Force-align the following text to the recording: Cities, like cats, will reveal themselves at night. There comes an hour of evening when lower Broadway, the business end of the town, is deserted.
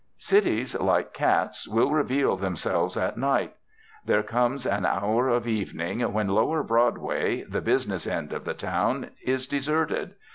Cities, 0.17 0.73
like 0.79 1.13
cats, 1.13 1.67
will 1.67 1.91
reveal 1.91 2.35
themselves 2.35 2.97
at 2.97 3.17
night. 3.19 3.53
There 4.03 4.23
comes 4.23 4.65
an 4.65 4.83
hour 4.83 5.29
of 5.29 5.45
evening 5.47 5.99
when 6.11 6.27
lower 6.27 6.63
Broadway, 6.63 7.43
the 7.43 7.61
business 7.61 8.07
end 8.07 8.33
of 8.33 8.43
the 8.43 8.55
town, 8.55 9.11
is 9.23 9.45
deserted. 9.45 10.15